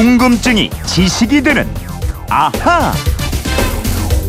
궁금증이 0.00 0.70
지식이 0.86 1.42
되는 1.42 1.68
아하. 2.30 2.90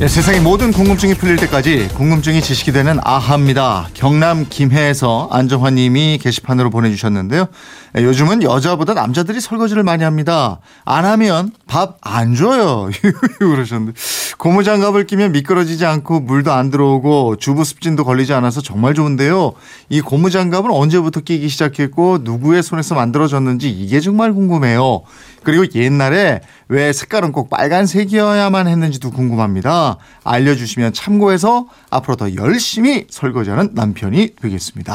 네, 0.01 0.07
세상의 0.07 0.41
모든 0.41 0.71
궁금증이 0.71 1.13
풀릴 1.13 1.35
때까지 1.35 1.89
궁금증이 1.89 2.41
지식이 2.41 2.71
되는 2.71 2.97
아하입니다. 3.03 3.87
경남 3.93 4.47
김해에서 4.49 5.29
안정환님이 5.31 6.17
게시판으로 6.19 6.71
보내주셨는데요. 6.71 7.45
네, 7.93 8.03
요즘은 8.03 8.41
여자보다 8.41 8.95
남자들이 8.95 9.39
설거지를 9.39 9.83
많이 9.83 10.03
합니다. 10.03 10.59
안 10.85 11.05
하면 11.05 11.51
밥 11.67 11.99
안 12.01 12.35
줘요. 12.35 12.89
그러셨는데 13.39 13.93
고무장갑을 14.37 15.05
끼면 15.05 15.31
미끄러지지 15.33 15.85
않고 15.85 16.21
물도 16.21 16.51
안 16.51 16.71
들어오고 16.71 17.37
주부 17.37 17.63
습진도 17.63 18.03
걸리지 18.03 18.33
않아서 18.33 18.61
정말 18.61 18.95
좋은데요. 18.95 19.53
이 19.89 20.01
고무장갑은 20.01 20.71
언제부터 20.71 21.21
끼기 21.21 21.47
시작했고 21.47 22.19
누구의 22.23 22.63
손에서 22.63 22.95
만들어졌는지 22.95 23.69
이게 23.69 23.99
정말 23.99 24.33
궁금해요. 24.33 25.03
그리고 25.43 25.65
옛날에 25.75 26.41
왜 26.67 26.91
색깔은 26.91 27.31
꼭 27.31 27.49
빨간색이어야만 27.49 28.67
했는지도 28.67 29.11
궁금합니다. 29.11 29.90
알려주시면 30.23 30.93
참고해서 30.93 31.67
앞으로 31.89 32.15
더 32.15 32.35
열심히 32.35 33.07
설거지하는 33.09 33.71
남편이 33.73 34.35
되겠습니다. 34.41 34.93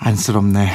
안쓰럽네. 0.00 0.70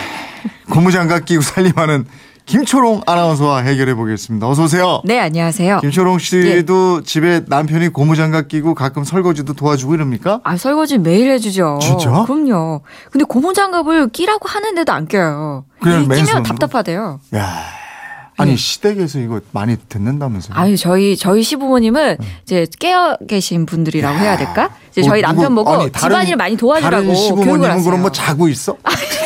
고무장갑 0.69 1.25
끼고 1.25 1.41
살림하는 1.41 2.05
김초롱 2.45 3.03
아나운서와 3.05 3.59
해결해 3.59 3.95
보겠습니다. 3.95 4.49
어서 4.49 4.63
오세요. 4.63 5.01
네, 5.05 5.17
안녕하세요. 5.19 5.79
김초롱 5.79 6.19
씨도 6.19 6.99
예. 6.99 7.03
집에 7.05 7.41
남편이 7.47 7.89
고무장갑 7.89 8.49
끼고 8.49 8.75
가끔 8.75 9.05
설거지도 9.05 9.53
도와주고 9.53 9.95
이럽니까? 9.95 10.41
아, 10.43 10.57
설거지 10.57 10.97
매일 10.97 11.31
해주죠. 11.31 11.79
진짜? 11.81 12.23
그럼요. 12.23 12.81
근데 13.11 13.23
고무장갑을 13.23 14.09
끼라고 14.09 14.49
하는데도 14.49 14.91
안 14.91 15.07
껴요. 15.07 15.63
그냥 15.79 16.07
끼면 16.09 16.43
답답하대요. 16.43 17.21
야. 17.35 17.82
아니 18.37 18.51
네. 18.51 18.57
시댁에서 18.57 19.19
이거 19.19 19.41
많이 19.51 19.77
듣는다면서요? 19.89 20.57
아니 20.57 20.75
저희 20.77 21.15
저희 21.15 21.43
시부모님은 21.43 22.17
네. 22.19 22.27
이제 22.43 22.65
깨어 22.79 23.17
계신 23.27 23.65
분들이라고 23.65 24.17
해야 24.17 24.37
될까? 24.37 24.69
이제 24.91 25.01
뭐, 25.01 25.09
저희 25.09 25.21
남편 25.21 25.55
보고 25.55 25.71
아니, 25.71 25.91
다른, 25.91 26.15
집안일 26.15 26.35
많이 26.35 26.57
도와주라고 26.57 27.35
교육을 27.35 27.69
하세요. 27.69 27.83
그럼 27.83 28.01
뭐 28.01 28.11
자고 28.11 28.47
있어? 28.47 28.75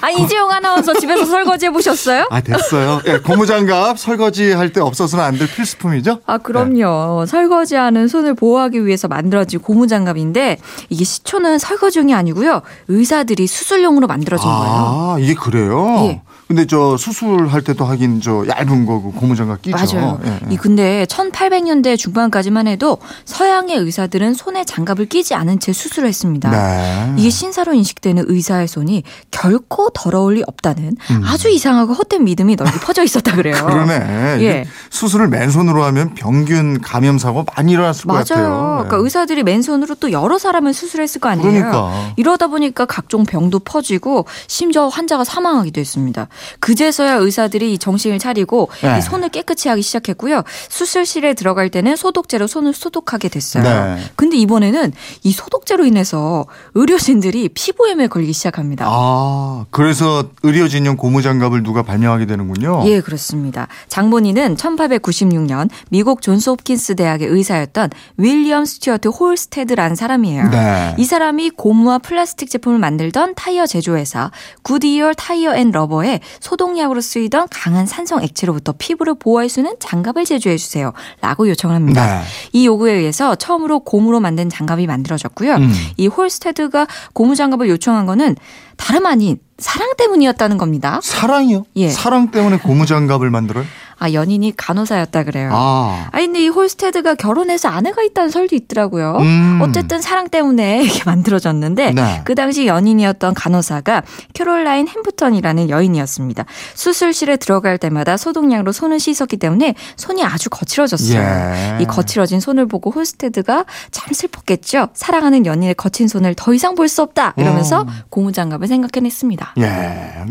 아 0.00 0.10
이재용 0.10 0.50
아나운서 0.50 0.94
집에서 0.94 1.24
설거지 1.24 1.66
해보셨어요? 1.66 2.26
아 2.30 2.40
됐어요. 2.40 3.00
예, 3.06 3.18
고무장갑 3.18 3.98
설거지 3.98 4.52
할 4.52 4.72
때 4.72 4.80
없어서는 4.80 5.24
안 5.24 5.34
될 5.38 5.48
필수품이죠. 5.48 6.20
아 6.26 6.38
그럼요. 6.38 7.20
네. 7.24 7.26
설거지하는 7.30 8.08
손을 8.08 8.34
보호하기 8.34 8.86
위해서 8.86 9.08
만들어진 9.08 9.60
고무장갑인데 9.60 10.58
이게 10.90 11.04
시초는 11.04 11.58
설거지용이 11.58 12.14
아니고요. 12.14 12.62
의사들이 12.88 13.46
수술용으로 13.46 14.06
만들어진 14.06 14.48
아, 14.48 14.58
거예요. 14.58 14.74
아 14.74 15.16
이게 15.18 15.34
그래요? 15.34 15.86
예. 16.08 16.22
근데 16.46 16.66
저 16.66 16.98
수술할 16.98 17.62
때도 17.62 17.86
하긴 17.86 18.20
저 18.20 18.44
얇은 18.46 18.84
거고 18.84 19.12
고무장갑 19.12 19.62
끼죠. 19.62 19.76
맞아요. 19.96 20.20
예, 20.26 20.28
예. 20.30 20.52
이 20.52 20.56
근데 20.58 21.06
1800년대 21.08 21.96
중반까지만 21.96 22.68
해도 22.68 22.98
서양의 23.24 23.78
의사들은 23.78 24.34
손에 24.34 24.62
장갑을 24.64 25.06
끼지 25.06 25.34
않은 25.34 25.58
채 25.58 25.72
수술을 25.72 26.06
했습니다. 26.08 26.50
네. 26.50 27.14
이게 27.16 27.30
신사로 27.30 27.72
인식되는 27.72 28.24
의사의 28.28 28.68
손이 28.68 29.04
결코 29.30 29.63
더러울 29.94 30.34
리 30.34 30.42
없다는 30.46 30.96
음. 31.10 31.22
아주 31.24 31.48
이상하고 31.48 31.92
헛된 31.92 32.24
믿음이 32.24 32.56
널리 32.56 32.70
퍼져 32.72 33.02
있었다 33.04 33.34
그래요. 33.36 33.54
그러네. 33.64 34.42
예. 34.42 34.66
수술을 34.90 35.28
맨손으로 35.28 35.84
하면 35.84 36.14
병균 36.14 36.80
감염 36.80 37.18
사고 37.18 37.44
많이 37.56 37.72
일어났을 37.72 38.04
맞아요. 38.06 38.22
것 38.24 38.28
같아요. 38.28 38.74
그러니까 38.76 38.96
예. 38.96 39.00
의사들이 39.02 39.42
맨손으로 39.42 39.94
또 39.96 40.12
여러 40.12 40.38
사람을 40.38 40.72
수술했을 40.72 41.20
거 41.20 41.28
아니에요. 41.28 41.50
그러니까. 41.50 42.12
이러다 42.16 42.46
보니까 42.48 42.86
각종 42.86 43.24
병도 43.24 43.60
퍼지고 43.60 44.26
심지어 44.46 44.88
환자가 44.88 45.24
사망하기도 45.24 45.80
했습니다. 45.80 46.28
그제서야 46.60 47.14
의사들이 47.14 47.78
정신을 47.78 48.18
차리고 48.18 48.70
네. 48.82 49.00
손을 49.00 49.28
깨끗이 49.28 49.68
하기 49.68 49.82
시작했고요. 49.82 50.42
수술실에 50.68 51.34
들어갈 51.34 51.68
때는 51.70 51.96
소독제로 51.96 52.46
손을 52.46 52.72
소독하게 52.74 53.28
됐어요. 53.28 53.62
네. 53.62 54.02
근데 54.16 54.36
이번에는 54.36 54.92
이 55.22 55.32
소독제로 55.32 55.84
인해서 55.84 56.46
의료진들이 56.74 57.50
피부염에 57.50 58.06
걸리기 58.08 58.32
시작합니다. 58.32 58.86
아, 58.88 59.63
그래서 59.70 60.30
의료진용 60.42 60.96
고무장갑을 60.96 61.62
누가 61.62 61.82
발명하게 61.82 62.26
되는군요. 62.26 62.82
예, 62.86 63.00
그렇습니다. 63.00 63.68
장본인은 63.88 64.56
1896년 64.56 65.68
미국 65.90 66.22
존스 66.22 66.50
홉킨스 66.50 66.96
대학의 66.96 67.28
의사였던 67.28 67.90
윌리엄 68.16 68.64
스튜어트 68.64 69.08
홀스테드라는 69.08 69.96
사람이에요. 69.96 70.48
네. 70.50 70.94
이 70.98 71.04
사람이 71.04 71.50
고무와 71.50 71.98
플라스틱 71.98 72.50
제품을 72.50 72.78
만들던 72.78 73.34
타이어 73.34 73.66
제조회사 73.66 74.30
굿이어 74.62 75.12
타이어 75.14 75.54
앤 75.54 75.70
러버에 75.70 76.20
소독약으로 76.40 77.00
쓰이던 77.00 77.48
강한 77.50 77.86
산성 77.86 78.22
액체로부터 78.22 78.74
피부를 78.78 79.14
보호할 79.18 79.48
수 79.48 79.60
있는 79.60 79.74
장갑을 79.80 80.24
제조해 80.24 80.56
주세요. 80.56 80.92
라고 81.20 81.48
요청을 81.48 81.74
합니다. 81.74 82.20
네. 82.20 82.24
이 82.52 82.66
요구에 82.66 82.92
의해서 82.92 83.34
처음으로 83.34 83.80
고무로 83.80 84.20
만든 84.20 84.48
장갑이 84.48 84.86
만들어졌고요. 84.86 85.54
음. 85.56 85.72
이 85.96 86.06
홀스테드가 86.06 86.86
고무 87.12 87.36
장갑을 87.36 87.68
요청한 87.68 88.06
거는 88.06 88.36
다름 88.76 89.06
아닌 89.06 89.38
사랑 89.64 89.94
때문이었다는 89.96 90.58
겁니다. 90.58 91.00
사랑이요? 91.02 91.64
예. 91.76 91.88
사랑 91.88 92.30
때문에 92.30 92.58
고무장갑을 92.58 93.30
만들어요? 93.30 93.64
아, 93.98 94.12
연인이 94.12 94.52
간호사였다 94.56 95.24
그래요. 95.24 95.50
아. 95.52 96.08
아니, 96.12 96.26
근데 96.26 96.40
이 96.44 96.48
홀스테드가 96.48 97.14
결혼해서 97.14 97.68
아내가 97.68 98.02
있다는 98.02 98.30
설도 98.30 98.56
있더라고요. 98.56 99.18
음. 99.20 99.60
어쨌든 99.62 100.00
사랑 100.00 100.28
때문에 100.28 100.82
이렇게 100.84 101.02
만들어졌는데 101.04 101.92
네. 101.92 102.22
그 102.24 102.34
당시 102.34 102.66
연인이었던 102.66 103.34
간호사가 103.34 104.02
캐롤라인 104.32 104.88
햄프턴이라는 104.88 105.70
여인이었습니다. 105.70 106.44
수술실에 106.74 107.36
들어갈 107.36 107.78
때마다 107.78 108.16
소독약으로 108.16 108.72
손을 108.72 108.98
씻었기 109.00 109.36
때문에 109.36 109.74
손이 109.96 110.24
아주 110.24 110.50
거칠어졌어요. 110.50 111.20
예. 111.20 111.78
이 111.82 111.84
거칠어진 111.86 112.40
손을 112.40 112.66
보고 112.66 112.90
홀스테드가 112.90 113.64
참 113.90 114.12
슬펐겠죠. 114.12 114.88
사랑하는 114.94 115.46
연인의 115.46 115.74
거친 115.74 116.08
손을 116.08 116.34
더 116.34 116.52
이상 116.54 116.74
볼 116.74 116.84
수 116.88 117.00
없다. 117.02 117.32
이러면서 117.38 117.82
음. 117.82 117.88
고무장갑을 118.10 118.68
생각해냈습니다. 118.68 119.54
예. 119.58 120.24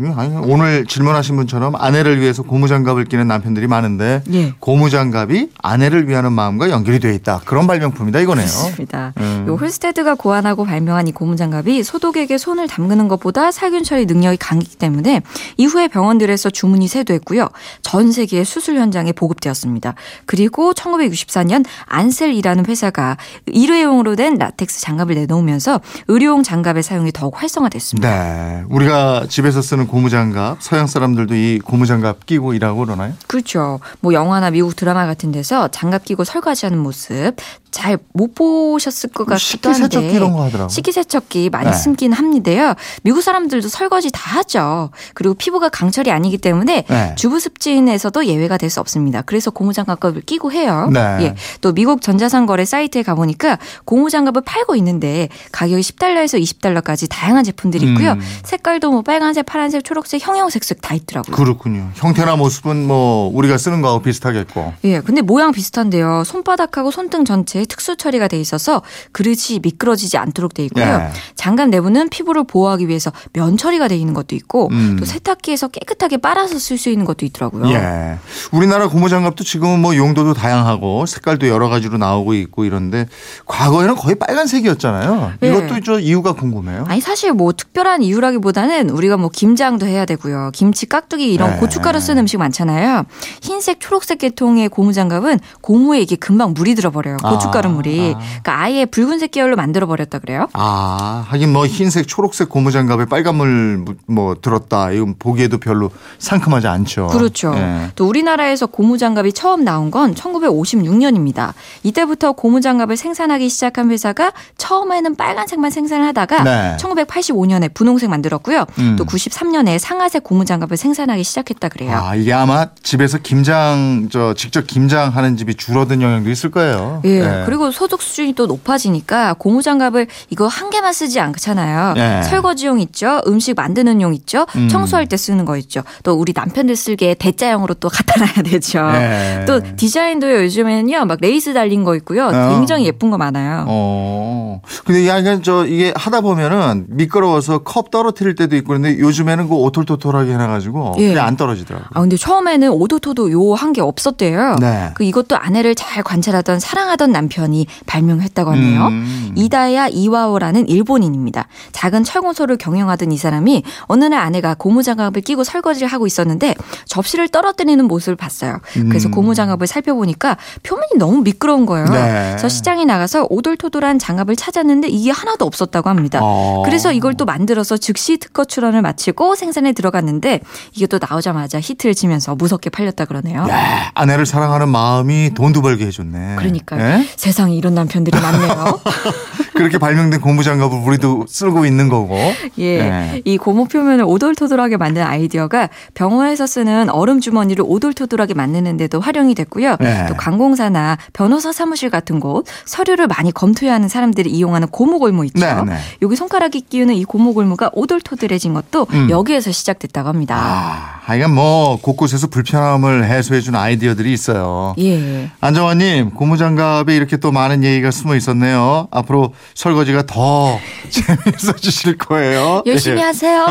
오늘 0.44 0.86
질문하신 0.86 1.36
분처럼 1.36 1.74
아내를 1.76 2.20
위해서 2.20 2.42
고무장갑을 2.42 3.04
끼는 3.06 3.26
남편 3.26 3.53
들이 3.54 3.64
분들이 3.64 3.66
많은데 3.66 4.22
예. 4.32 4.52
고무장갑이 4.60 5.50
아내를 5.62 6.08
위하는 6.08 6.32
마음과 6.32 6.70
연결이 6.70 7.00
되어 7.00 7.12
있다. 7.12 7.40
그런 7.44 7.66
발명품이다 7.66 8.20
이거네요. 8.20 8.46
그렇습니다. 8.46 9.12
음. 9.18 9.44
요 9.48 9.54
홀스테드가 9.54 10.14
고안하고 10.14 10.64
발명한 10.64 11.08
이 11.08 11.12
고무장갑이 11.12 11.82
소독액에 11.82 12.36
손을 12.38 12.68
담그는 12.68 13.08
것보다 13.08 13.50
살균 13.50 13.84
처리 13.84 14.06
능력이 14.06 14.36
강하기 14.36 14.76
때문에 14.76 15.22
이후에 15.56 15.88
병원들에서 15.88 16.50
주문이 16.50 16.88
쇄도했고요. 16.88 17.48
전 17.82 18.12
세계 18.12 18.44
수술 18.44 18.76
현장에 18.76 19.12
보급되었습니다. 19.12 19.94
그리고 20.26 20.72
1964년 20.74 21.64
안셀이라는 21.86 22.66
회사가 22.66 23.16
일회용으로 23.46 24.16
된 24.16 24.36
라텍스 24.36 24.80
장갑을 24.80 25.14
내놓으면서 25.14 25.80
의료용 26.08 26.42
장갑의 26.42 26.82
사용이 26.82 27.12
더욱 27.12 27.40
활성화됐습니다. 27.40 28.08
네. 28.08 28.64
우리가 28.68 29.26
집에서 29.28 29.62
쓰는 29.62 29.86
고무장갑 29.86 30.62
서양 30.62 30.86
사람들도 30.86 31.34
이 31.34 31.60
고무장갑 31.60 32.26
끼고 32.26 32.54
일하고 32.54 32.84
그러나요? 32.84 33.14
그 33.26 33.42
렇죠. 33.44 33.80
뭐 34.00 34.14
영화나 34.14 34.50
미국 34.50 34.74
드라마 34.74 35.06
같은 35.06 35.30
데서 35.30 35.68
장갑 35.68 36.04
끼고 36.04 36.24
설거지하는 36.24 36.78
모습 36.78 37.36
잘 37.74 37.98
못 38.12 38.34
보셨을 38.34 39.10
것 39.10 39.24
같기도 39.26 39.70
한데 39.70 39.82
식기세척기 39.82 40.14
이런 40.14 40.32
거 40.32 40.42
하더라고요. 40.44 40.68
식기세척기 40.68 41.50
많이 41.50 41.70
네. 41.70 41.76
쓰긴 41.76 42.12
합니다요. 42.12 42.74
미국 43.02 43.22
사람들도 43.22 43.68
설거지 43.68 44.10
다 44.12 44.38
하죠. 44.38 44.90
그리고 45.14 45.34
피부가 45.34 45.68
강철이 45.68 46.10
아니기 46.10 46.38
때문에 46.38 46.84
네. 46.88 47.14
주부 47.16 47.40
습진에서도 47.40 48.26
예외가 48.26 48.56
될 48.58 48.70
수 48.70 48.80
없습니다. 48.80 49.22
그래서 49.22 49.50
고무장갑을 49.50 50.22
끼고 50.22 50.50
해요. 50.50 50.88
네. 50.92 51.00
예. 51.20 51.34
또 51.60 51.72
미국 51.72 52.00
전자상 52.00 52.46
거래 52.46 52.64
사이트에 52.64 53.02
가보니까 53.02 53.58
고무장갑을 53.84 54.42
팔고 54.44 54.74
있는데 54.76 55.28
가격이 55.52 55.80
10달러에서 55.82 56.40
20달러까지 56.42 57.06
다양한 57.10 57.44
제품들이 57.44 57.86
있고요. 57.92 58.12
음. 58.12 58.20
색깔도 58.44 58.90
뭐 58.90 59.02
빨간색, 59.02 59.46
파란색, 59.46 59.84
초록색, 59.84 60.26
형형색색 60.26 60.80
다 60.80 60.94
있더라고요. 60.94 61.36
그렇군요. 61.36 61.90
형태나 61.94 62.36
모습은 62.36 62.86
뭐 62.86 63.30
우리가 63.34 63.58
쓰는 63.58 63.80
거하고 63.82 64.02
비슷하겠고. 64.02 64.72
예, 64.84 65.00
근데 65.00 65.20
모양 65.20 65.52
비슷한데요. 65.52 66.24
손바닥하고 66.24 66.90
손등 66.90 67.24
전체 67.24 67.63
에 67.64 67.66
특수 67.66 67.96
처리가 67.96 68.28
돼 68.28 68.38
있어서 68.38 68.82
그릇이 69.12 69.60
미끄러지지 69.62 70.16
않도록 70.18 70.54
돼 70.54 70.64
있고요. 70.66 70.84
예. 70.84 71.08
장갑 71.34 71.70
내부는 71.70 72.10
피부를 72.10 72.44
보호하기 72.44 72.88
위해서 72.88 73.10
면 73.32 73.56
처리가 73.56 73.88
돼 73.88 73.96
있는 73.96 74.14
것도 74.14 74.36
있고 74.36 74.68
음. 74.70 74.96
또 74.98 75.04
세탁기에서 75.04 75.68
깨끗하게 75.68 76.18
빨아서 76.18 76.58
쓸 76.58 76.78
수 76.78 76.90
있는 76.90 77.04
것도 77.04 77.26
있더라고요. 77.26 77.70
예. 77.70 78.18
우리나라 78.52 78.88
고무 78.88 79.08
장갑도 79.08 79.44
지금은 79.44 79.80
뭐 79.80 79.96
용도도 79.96 80.34
다양하고 80.34 81.06
색깔도 81.06 81.48
여러 81.48 81.68
가지로 81.68 81.98
나오고 81.98 82.34
있고 82.34 82.64
이런데 82.64 83.06
과거에는 83.46 83.96
거의 83.96 84.16
빨간색이었잖아요. 84.16 85.32
예. 85.42 85.48
이것도 85.48 85.80
저 85.80 85.98
이유가 85.98 86.32
궁금해요. 86.32 86.84
아니 86.88 87.00
사실 87.00 87.32
뭐 87.32 87.52
특별한 87.52 88.02
이유라기보다는 88.02 88.90
우리가 88.90 89.16
뭐 89.16 89.30
김장도 89.30 89.86
해야 89.86 90.04
되고요. 90.04 90.50
김치 90.52 90.86
깍두기 90.86 91.32
이런 91.32 91.54
예. 91.54 91.56
고춧가루 91.56 92.00
쓰는 92.00 92.22
음식 92.22 92.36
많잖아요. 92.36 93.04
흰색, 93.40 93.80
초록색 93.80 94.18
계통의 94.18 94.68
고무 94.68 94.92
장갑은 94.92 95.40
고무에 95.60 96.00
이게 96.00 96.16
금방 96.16 96.52
물이 96.52 96.74
들어버려요. 96.74 97.16
고춧가루 97.16 97.53
고춧가루물이. 97.54 98.14
아. 98.16 98.18
그러니까 98.18 98.60
아예 98.60 98.84
붉은색 98.84 99.30
계열로 99.30 99.56
만들어 99.56 99.86
버렸다 99.86 100.18
그래요. 100.18 100.48
아 100.52 101.24
하긴 101.28 101.52
뭐 101.52 101.66
흰색, 101.66 102.08
초록색 102.08 102.48
고무장갑에 102.48 103.06
빨간물 103.06 103.84
뭐 104.06 104.34
들었다. 104.40 104.90
이건 104.90 105.14
보기에도 105.18 105.58
별로 105.58 105.90
상큼하지 106.18 106.66
않죠. 106.66 107.06
그렇죠. 107.08 107.54
예. 107.56 107.90
또 107.94 108.06
우리나라에서 108.08 108.66
고무장갑이 108.66 109.32
처음 109.32 109.64
나온 109.64 109.90
건 109.90 110.14
1956년입니다. 110.14 111.52
이때부터 111.82 112.32
고무장갑을 112.32 112.96
생산하기 112.96 113.48
시작한 113.48 113.90
회사가 113.90 114.32
처음에는 114.58 115.16
빨간색만 115.16 115.70
생산하다가 115.70 116.42
네. 116.42 116.76
1985년에 116.78 117.72
분홍색 117.72 118.10
만들었고요. 118.10 118.66
음. 118.78 118.96
또 118.96 119.04
93년에 119.04 119.78
상하색 119.78 120.24
고무장갑을 120.24 120.76
생산하기 120.76 121.22
시작했다 121.22 121.68
그래요. 121.68 121.92
아 121.94 122.14
이게 122.14 122.32
아마 122.32 122.66
집에서 122.82 123.18
김장 123.18 124.08
저 124.10 124.34
직접 124.34 124.66
김장하는 124.66 125.36
집이 125.36 125.54
줄어든 125.54 126.02
영향도 126.02 126.30
있을 126.30 126.50
거예요. 126.50 127.00
예. 127.04 127.20
네. 127.40 127.42
그리고 127.46 127.70
소득 127.70 128.02
수준이 128.02 128.34
또 128.34 128.46
높아지니까 128.46 129.34
고무장갑을 129.34 130.06
이거 130.30 130.46
한 130.46 130.70
개만 130.70 130.92
쓰지 130.92 131.20
않잖아요. 131.20 131.94
네. 131.94 132.22
설거지용 132.24 132.80
있죠. 132.80 133.20
음식 133.26 133.54
만드는 133.56 134.00
용 134.00 134.14
있죠. 134.14 134.46
음. 134.56 134.68
청소할 134.68 135.06
때 135.08 135.16
쓰는 135.16 135.44
거 135.44 135.56
있죠. 135.58 135.82
또 136.02 136.14
우리 136.14 136.32
남편들 136.34 136.76
쓰기에 136.76 137.14
대자형으로 137.14 137.74
또 137.74 137.88
갖다 137.88 138.14
놔야 138.18 138.42
되죠. 138.44 138.84
네. 138.92 139.44
또 139.46 139.60
디자인도요. 139.76 140.42
요즘에는요. 140.44 141.04
막 141.06 141.18
레이스 141.20 141.52
달린 141.54 141.84
거 141.84 141.94
있고요. 141.96 142.26
어. 142.28 142.48
굉장히 142.56 142.86
예쁜 142.86 143.10
거 143.10 143.18
많아요. 143.18 143.64
어. 143.68 144.60
근데 144.84 145.06
약간 145.08 145.42
저 145.42 145.66
이게 145.66 145.92
하다 145.96 146.20
보면은 146.22 146.86
미끄러워서 146.88 147.58
컵 147.58 147.90
떨어뜨릴 147.90 148.34
때도 148.34 148.56
있고 148.56 148.68
그런데 148.68 148.98
요즘에는 148.98 149.48
그 149.48 149.54
오톨토톨하게 149.54 150.32
해놔 150.32 150.46
가지고 150.46 150.94
예. 150.98 151.08
그냥 151.08 151.26
안 151.26 151.36
떨어지더라고요. 151.36 151.88
아 151.92 152.00
근데 152.00 152.16
처음에는 152.16 152.70
오도토도 152.70 153.30
요 153.32 153.54
한 153.54 153.72
게 153.74 153.80
없었대요. 153.80 154.56
네. 154.60 154.90
그 154.94 155.02
이것도 155.04 155.36
아내를 155.36 155.74
잘 155.74 156.02
관찰하던 156.02 156.60
사랑하던 156.60 157.10
남 157.12 157.23
편이 157.28 157.66
발명했다고 157.86 158.50
하네요. 158.52 158.86
음. 158.88 159.32
이다야 159.36 159.88
이와오라는 159.88 160.68
일본인입니다. 160.68 161.46
작은 161.72 162.04
철공소를 162.04 162.56
경영하던 162.56 163.12
이 163.12 163.16
사람이 163.16 163.62
어느 163.82 164.04
날 164.04 164.20
아내가 164.20 164.54
고무장갑을 164.54 165.22
끼고 165.22 165.44
설거지를 165.44 165.88
하고 165.88 166.06
있었는데 166.06 166.54
접시를 166.86 167.28
떨어뜨리는 167.28 167.84
모습을 167.84 168.16
봤어요. 168.16 168.58
그래서 168.72 169.08
음. 169.08 169.12
고무장갑을 169.12 169.66
살펴보니까 169.66 170.36
표면이 170.62 170.98
너무 170.98 171.22
미끄러운 171.22 171.66
거예요. 171.66 171.86
네. 171.86 172.28
그래서 172.30 172.48
시장에 172.48 172.84
나가서 172.84 173.26
오돌토돌한 173.30 173.98
장갑을 173.98 174.36
찾았는데 174.36 174.88
이게 174.88 175.10
하나도 175.10 175.44
없었다고 175.44 175.88
합니다. 175.88 176.20
어. 176.22 176.62
그래서 176.64 176.92
이걸 176.92 177.14
또 177.14 177.24
만들어서 177.24 177.76
즉시 177.76 178.16
특허 178.18 178.44
출원을 178.44 178.82
마치고 178.82 179.34
생산에 179.34 179.72
들어갔는데 179.72 180.40
이게 180.72 180.86
또 180.86 180.98
나오자마자 181.00 181.60
히트를 181.60 181.94
치면서 181.94 182.34
무섭게 182.34 182.70
팔렸다 182.70 183.04
그러네요. 183.04 183.44
네. 183.46 183.54
아내를 183.94 184.26
사랑하는 184.26 184.68
마음이 184.68 185.32
돈도 185.34 185.62
벌게 185.62 185.86
해줬네. 185.86 186.36
그러니까 186.36 186.76
네? 186.76 187.06
세상에 187.16 187.54
이런 187.54 187.74
남편들이 187.74 188.18
많네요. 188.20 188.80
그렇게 189.54 189.78
발명된 189.78 190.20
고무장갑을 190.20 190.78
우리도 190.78 191.26
쓰고 191.28 191.64
있는 191.64 191.88
거고. 191.88 192.16
예. 192.58 192.78
네. 192.78 193.22
이 193.24 193.38
고무 193.38 193.68
표면을 193.68 194.04
오돌토돌하게 194.06 194.76
만든 194.76 195.02
아이디어가 195.02 195.68
병원에서 195.94 196.46
쓰는 196.46 196.90
얼음 196.90 197.20
주머니를 197.20 197.64
오돌토돌하게 197.66 198.34
만드는데도 198.34 199.00
활용이 199.00 199.34
됐고요. 199.34 199.76
네. 199.80 200.06
또 200.08 200.14
관공사나 200.14 200.98
변호사 201.12 201.52
사무실 201.52 201.90
같은 201.90 202.20
곳 202.20 202.46
서류를 202.64 203.06
많이 203.06 203.32
검토해야 203.32 203.74
하는 203.74 203.88
사람들이 203.88 204.30
이용하는 204.30 204.68
고무골무 204.68 205.24
있죠. 205.26 205.40
네, 205.40 205.54
네. 205.64 205.78
여기 206.02 206.16
손가락이 206.16 206.62
끼우는 206.62 206.94
이 206.94 207.04
고무골무가 207.04 207.70
오돌토돌해진 207.72 208.54
것도 208.54 208.86
음. 208.92 209.08
여기에서 209.10 209.52
시작됐다고 209.52 210.08
합니다. 210.08 210.36
아, 210.36 211.00
하여간 211.04 211.34
뭐 211.34 211.78
곳곳에서 211.80 212.26
불편함을 212.26 213.04
해소해주는 213.04 213.58
아이디어들이 213.58 214.12
있어요. 214.12 214.74
예. 214.78 215.30
안정환님 215.40 216.10
고무장갑에 216.10 216.94
이렇게 216.96 217.16
또 217.16 217.30
많은 217.30 217.62
얘기가 217.62 217.90
숨어 217.90 218.16
있었네요. 218.16 218.88
앞으로 218.90 219.32
설거지가 219.54 220.06
더 220.06 220.58
재미있어지실 220.90 221.98
거예요. 221.98 222.62
열심히 222.66 222.98
예. 222.98 223.02
하세요. 223.02 223.46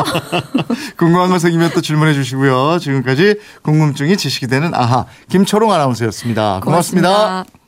궁금한 0.97 1.29
거 1.29 1.39
생기면 1.39 1.71
또 1.73 1.81
질문해 1.81 2.13
주시고요. 2.13 2.79
지금까지 2.79 3.35
궁금증이 3.61 4.17
지식이 4.17 4.47
되는 4.47 4.73
아하 4.73 5.05
김초롱 5.29 5.71
아나운서였습니다 5.71 6.61
고맙습니다. 6.63 7.09
고맙습니다. 7.09 7.62